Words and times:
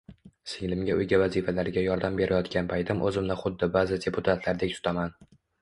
Singlimga 0.53 0.95
uyga 1.01 1.19
vazifalariga 1.23 1.83
yordam 1.87 2.17
berayotgan 2.21 2.71
paytim 2.73 3.05
o'zimni 3.11 3.39
xuddi 3.45 3.71
ba'zi 3.77 4.03
deputatlardek 4.09 4.79
tutaman 4.81 5.19